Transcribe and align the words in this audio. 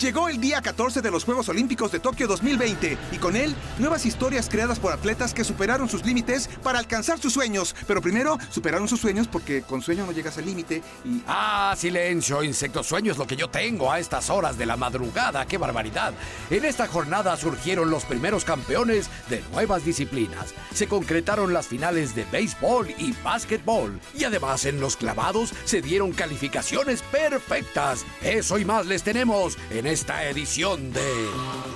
Llegó 0.00 0.30
el 0.30 0.40
día 0.40 0.62
14 0.62 1.02
de 1.02 1.10
los 1.10 1.24
Juegos 1.24 1.50
Olímpicos 1.50 1.92
de 1.92 2.00
Tokio 2.00 2.26
2020 2.26 2.96
y 3.12 3.18
con 3.18 3.36
él 3.36 3.54
nuevas 3.78 4.06
historias 4.06 4.48
creadas 4.48 4.78
por 4.78 4.94
atletas 4.94 5.34
que 5.34 5.44
superaron 5.44 5.90
sus 5.90 6.06
límites 6.06 6.48
para 6.62 6.78
alcanzar 6.78 7.18
sus 7.18 7.34
sueños. 7.34 7.76
Pero 7.86 8.00
primero 8.00 8.38
superaron 8.48 8.88
sus 8.88 8.98
sueños 8.98 9.28
porque 9.28 9.60
con 9.60 9.82
sueño 9.82 10.06
no 10.06 10.12
llegas 10.12 10.38
al 10.38 10.46
límite 10.46 10.82
y... 11.04 11.20
Ah, 11.26 11.74
silencio, 11.76 12.42
insecto 12.42 12.82
sueño 12.82 13.12
es 13.12 13.18
lo 13.18 13.26
que 13.26 13.36
yo 13.36 13.50
tengo 13.50 13.92
a 13.92 13.98
estas 13.98 14.30
horas 14.30 14.56
de 14.56 14.64
la 14.64 14.78
madrugada. 14.78 15.44
¡Qué 15.44 15.58
barbaridad! 15.58 16.14
En 16.48 16.64
esta 16.64 16.86
jornada 16.86 17.36
surgieron 17.36 17.90
los 17.90 18.06
primeros 18.06 18.46
campeones 18.46 19.10
de 19.28 19.44
nuevas 19.52 19.84
disciplinas. 19.84 20.54
Se 20.72 20.86
concretaron 20.86 21.52
las 21.52 21.66
finales 21.66 22.14
de 22.14 22.24
béisbol 22.24 22.88
y 22.96 23.12
básquetbol. 23.22 24.00
Y 24.16 24.24
además 24.24 24.64
en 24.64 24.80
los 24.80 24.96
clavados 24.96 25.52
se 25.66 25.82
dieron 25.82 26.12
calificaciones 26.12 27.02
perfectas. 27.02 28.06
Eso 28.22 28.58
y 28.58 28.64
más 28.64 28.86
les 28.86 29.02
tenemos 29.02 29.58
en 29.68 29.89
esta 29.90 30.24
edición 30.28 30.92
de 30.92 31.26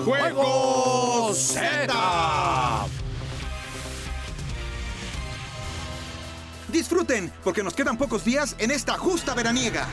Juegos 0.05 1.37
Z. 1.37 2.87
Disfruten, 6.69 7.33
porque 7.42 7.65
nos 7.65 7.75
quedan 7.75 7.98
pocos 7.98 8.25
días 8.25 8.55
en 8.59 8.70
esta 8.70 8.97
justa 8.98 9.34
veraniega. 9.34 9.89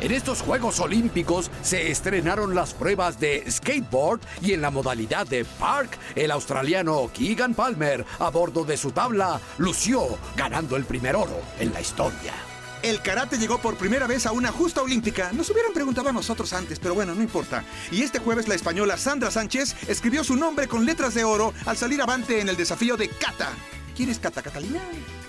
En 0.00 0.12
estos 0.12 0.40
Juegos 0.40 0.78
Olímpicos 0.78 1.50
se 1.62 1.90
estrenaron 1.90 2.54
las 2.54 2.74
pruebas 2.74 3.18
de 3.18 3.44
skateboard 3.50 4.20
y 4.40 4.52
en 4.52 4.60
la 4.60 4.70
modalidad 4.70 5.26
de 5.26 5.44
park, 5.44 5.98
el 6.14 6.30
australiano 6.30 7.10
Keegan 7.12 7.54
Palmer, 7.54 8.04
a 8.20 8.30
bordo 8.30 8.64
de 8.64 8.76
su 8.76 8.92
tabla, 8.92 9.40
lució, 9.58 10.16
ganando 10.36 10.76
el 10.76 10.84
primer 10.84 11.16
oro 11.16 11.40
en 11.58 11.72
la 11.72 11.80
historia. 11.80 12.53
El 12.84 13.00
karate 13.00 13.38
llegó 13.38 13.56
por 13.56 13.78
primera 13.78 14.06
vez 14.06 14.26
a 14.26 14.32
una 14.32 14.52
justa 14.52 14.82
olímpica. 14.82 15.32
Nos 15.32 15.48
hubieran 15.48 15.72
preguntado 15.72 16.10
a 16.10 16.12
nosotros 16.12 16.52
antes, 16.52 16.78
pero 16.78 16.92
bueno, 16.92 17.14
no 17.14 17.22
importa. 17.22 17.64
Y 17.90 18.02
este 18.02 18.18
jueves 18.18 18.46
la 18.46 18.54
española 18.54 18.98
Sandra 18.98 19.30
Sánchez 19.30 19.74
escribió 19.88 20.22
su 20.22 20.36
nombre 20.36 20.68
con 20.68 20.84
letras 20.84 21.14
de 21.14 21.24
oro 21.24 21.54
al 21.64 21.78
salir 21.78 22.02
avante 22.02 22.42
en 22.42 22.50
el 22.50 22.58
desafío 22.58 22.98
de 22.98 23.08
kata. 23.08 23.52
¿Quién 23.96 24.10
es 24.10 24.18
Kata 24.18 24.42
Catalina? 24.42 24.80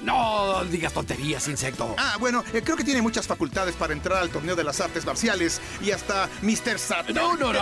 No 0.03 0.65
digas 0.65 0.91
tonterías, 0.91 1.47
insecto. 1.47 1.95
Ah, 1.97 2.17
bueno, 2.19 2.43
eh, 2.51 2.61
creo 2.61 2.75
que 2.75 2.83
tiene 2.83 3.01
muchas 3.01 3.25
facultades 3.25 3.75
para 3.75 3.93
entrar 3.93 4.17
al 4.17 4.31
torneo 4.31 4.55
de 4.55 4.63
las 4.63 4.81
artes 4.81 5.05
marciales 5.05 5.61
y 5.81 5.91
hasta 5.91 6.27
Mr. 6.41 6.77
Sat. 6.77 7.09
No, 7.11 7.37
no, 7.37 7.53
no. 7.53 7.61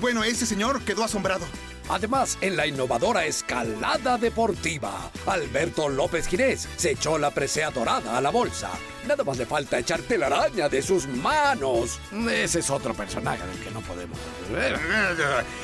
Bueno, 0.00 0.24
ese 0.24 0.46
señor 0.46 0.80
quedó 0.84 1.04
asombrado. 1.04 1.44
Además, 1.88 2.36
en 2.40 2.56
la 2.56 2.66
innovadora 2.66 3.24
escalada 3.26 4.18
deportiva, 4.18 5.10
Alberto 5.26 5.88
López 5.88 6.26
Ginés 6.26 6.68
se 6.76 6.92
echó 6.92 7.18
la 7.18 7.30
presea 7.30 7.70
dorada 7.70 8.16
a 8.16 8.20
la 8.20 8.30
bolsa. 8.30 8.70
Nada 9.06 9.22
más 9.22 9.38
le 9.38 9.46
falta 9.46 9.78
echar 9.78 10.00
telaraña 10.00 10.68
de 10.68 10.82
sus 10.82 11.06
manos. 11.06 12.00
Ese 12.28 12.58
es 12.58 12.70
otro 12.70 12.92
personaje 12.92 13.46
del 13.46 13.60
que 13.60 13.70
no 13.70 13.80
podemos. 13.82 14.18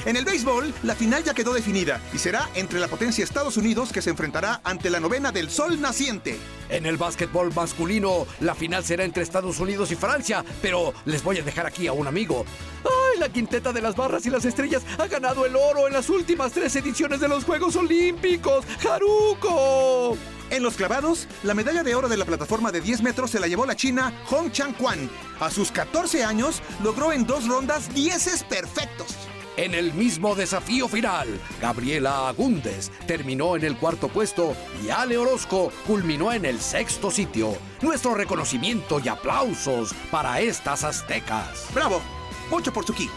En 0.06 0.16
el 0.16 0.24
béisbol, 0.24 0.72
la 0.84 0.94
final 0.94 1.24
ya 1.24 1.34
quedó 1.34 1.52
definida 1.52 2.00
y 2.12 2.18
será 2.18 2.48
entre 2.54 2.78
la 2.78 2.86
potencia 2.86 3.24
Estados 3.24 3.56
Unidos 3.56 3.92
que 3.92 4.00
se 4.00 4.10
enfrentará 4.10 4.60
ante 4.62 4.90
la 4.90 5.00
novena 5.00 5.32
del 5.32 5.50
Sol 5.50 5.80
Naciente. 5.80 6.38
En 6.68 6.86
el 6.86 6.96
básquetbol 6.96 7.52
masculino, 7.52 8.26
la 8.40 8.54
final 8.54 8.84
será 8.84 9.02
entre 9.04 9.24
Estados 9.24 9.58
Unidos 9.58 9.90
y 9.90 9.96
Francia, 9.96 10.44
pero 10.62 10.94
les 11.04 11.24
voy 11.24 11.38
a 11.38 11.42
dejar 11.42 11.66
aquí 11.66 11.88
a 11.88 11.92
un 11.92 12.06
amigo. 12.06 12.44
¡Ay, 12.84 13.01
la 13.22 13.28
quinteta 13.28 13.72
de 13.72 13.80
las 13.80 13.94
barras 13.94 14.26
y 14.26 14.30
las 14.30 14.44
estrellas 14.44 14.82
ha 14.98 15.06
ganado 15.06 15.46
el 15.46 15.54
oro 15.54 15.86
en 15.86 15.92
las 15.92 16.10
últimas 16.10 16.50
tres 16.50 16.74
ediciones 16.74 17.20
de 17.20 17.28
los 17.28 17.44
Juegos 17.44 17.76
Olímpicos! 17.76 18.64
¡Haruko! 18.84 20.16
En 20.50 20.64
los 20.64 20.74
clavados, 20.74 21.28
la 21.44 21.54
medalla 21.54 21.84
de 21.84 21.94
oro 21.94 22.08
de 22.08 22.16
la 22.16 22.24
plataforma 22.24 22.72
de 22.72 22.80
10 22.80 23.02
metros 23.02 23.30
se 23.30 23.38
la 23.38 23.46
llevó 23.46 23.64
la 23.64 23.76
china 23.76 24.12
Hong 24.26 24.50
Chang-Kwan. 24.50 25.08
A 25.38 25.50
sus 25.52 25.70
14 25.70 26.24
años, 26.24 26.62
logró 26.82 27.12
en 27.12 27.24
dos 27.24 27.46
rondas 27.46 27.94
10 27.94 28.42
perfectos. 28.42 29.16
En 29.56 29.72
el 29.72 29.94
mismo 29.94 30.34
desafío 30.34 30.88
final, 30.88 31.28
Gabriela 31.60 32.28
Agúndez 32.28 32.90
terminó 33.06 33.54
en 33.54 33.62
el 33.62 33.76
cuarto 33.76 34.08
puesto 34.08 34.56
y 34.84 34.90
Ale 34.90 35.16
Orozco 35.16 35.70
culminó 35.86 36.32
en 36.32 36.44
el 36.44 36.58
sexto 36.60 37.08
sitio. 37.12 37.56
Nuestro 37.82 38.14
reconocimiento 38.14 38.98
y 38.98 39.06
aplausos 39.06 39.94
para 40.10 40.40
estas 40.40 40.82
aztecas. 40.82 41.68
¡Bravo! 41.72 42.02
Mucho 42.52 42.70
por 42.70 42.84
su 42.84 42.92
ki. 42.92 43.08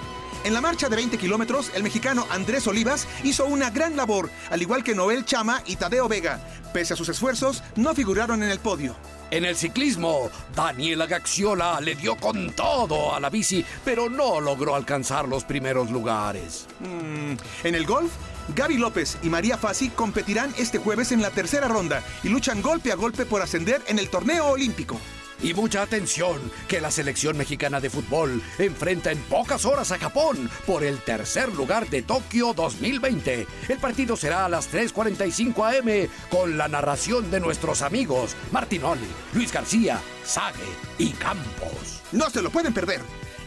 En 0.45 0.53
la 0.53 0.61
marcha 0.61 0.87
de 0.87 0.95
20 0.95 1.17
kilómetros, 1.17 1.69
el 1.75 1.83
mexicano 1.83 2.25
Andrés 2.29 2.67
Olivas 2.67 3.05
hizo 3.25 3.45
una 3.45 3.69
gran 3.69 3.97
labor, 3.97 4.29
al 4.49 4.61
igual 4.61 4.81
que 4.81 4.95
Noel 4.95 5.25
Chama 5.25 5.61
y 5.65 5.75
Tadeo 5.75 6.07
Vega. 6.07 6.39
Pese 6.71 6.93
a 6.93 6.97
sus 6.97 7.09
esfuerzos, 7.09 7.61
no 7.75 7.93
figuraron 7.93 8.43
en 8.43 8.49
el 8.49 8.59
podio. 8.59 8.95
En 9.31 9.43
el 9.43 9.57
ciclismo, 9.57 10.29
Daniela 10.55 11.05
Gaxiola 11.05 11.81
le 11.81 11.95
dio 11.95 12.15
con 12.15 12.51
todo 12.51 13.13
a 13.13 13.19
la 13.19 13.29
bici, 13.29 13.65
pero 13.83 14.09
no 14.09 14.39
logró 14.39 14.73
alcanzar 14.73 15.27
los 15.27 15.43
primeros 15.43 15.91
lugares. 15.91 16.65
Mm, 16.79 17.33
en 17.67 17.75
el 17.75 17.85
golf, 17.85 18.13
Gaby 18.55 18.77
López 18.77 19.17
y 19.21 19.29
María 19.29 19.57
Fassi 19.57 19.89
competirán 19.89 20.53
este 20.57 20.77
jueves 20.77 21.11
en 21.11 21.21
la 21.21 21.31
tercera 21.31 21.67
ronda 21.67 22.01
y 22.23 22.29
luchan 22.29 22.61
golpe 22.61 22.93
a 22.93 22.95
golpe 22.95 23.25
por 23.25 23.41
ascender 23.41 23.81
en 23.87 23.99
el 23.99 24.09
torneo 24.09 24.45
olímpico. 24.45 24.97
Y 25.41 25.53
mucha 25.53 25.81
atención, 25.81 26.39
que 26.67 26.81
la 26.81 26.91
selección 26.91 27.37
mexicana 27.37 27.79
de 27.79 27.89
fútbol 27.89 28.41
enfrenta 28.57 29.11
en 29.11 29.19
pocas 29.23 29.65
horas 29.65 29.91
a 29.91 29.97
Japón 29.97 30.49
por 30.65 30.83
el 30.83 30.99
tercer 30.99 31.53
lugar 31.53 31.89
de 31.89 32.01
Tokio 32.01 32.53
2020. 32.53 33.47
El 33.67 33.77
partido 33.77 34.15
será 34.15 34.45
a 34.45 34.49
las 34.49 34.71
3.45 34.71 35.79
am 35.79 36.09
con 36.29 36.57
la 36.57 36.67
narración 36.67 37.29
de 37.31 37.39
nuestros 37.39 37.81
amigos 37.81 38.35
Martinoli, 38.51 39.07
Luis 39.33 39.51
García, 39.51 39.99
Sague 40.23 40.59
y 40.97 41.09
Campos. 41.11 42.01
No 42.11 42.29
se 42.29 42.41
lo 42.41 42.49
pueden 42.49 42.73
perder. 42.73 43.01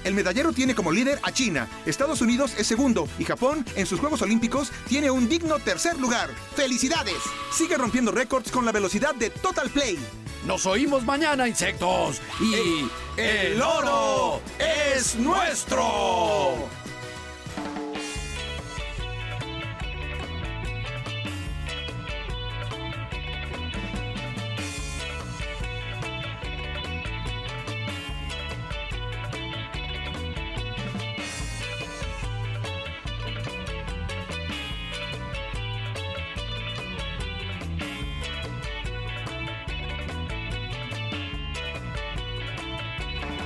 El 0.05 0.15
medallero 0.15 0.53
tiene 0.53 0.75
como 0.75 0.93
líder 0.93 1.19
a 1.23 1.33
China, 1.33 1.69
Estados 1.85 2.21
Unidos 2.21 2.55
es 2.57 2.67
segundo 2.67 3.09
y 3.19 3.25
Japón 3.25 3.65
en 3.75 3.85
sus 3.85 3.99
Juegos 3.99 4.23
Olímpicos 4.23 4.71
tiene 4.89 5.11
un 5.11 5.29
digno 5.29 5.59
tercer 5.59 5.99
lugar. 5.99 6.31
¡Felicidades! 6.55 7.19
Sigue 7.53 7.77
rompiendo 7.77 8.13
récords 8.13 8.51
con 8.51 8.65
la 8.65 8.73
velocidad 8.73 9.15
de 9.15 9.31
Total 9.31 9.69
Play. 9.69 9.99
Nos 10.45 10.67
oímos 10.67 11.05
mañana, 11.05 11.49
insectos. 11.49 12.21
Y 12.41 12.89
el 13.21 13.61
oro 13.61 14.41
es 14.59 15.17
nuestro. 15.17 16.69